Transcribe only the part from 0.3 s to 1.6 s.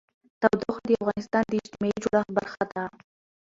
تودوخه د افغانستان د